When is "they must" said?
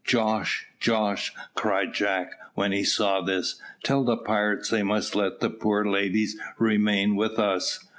4.71-5.13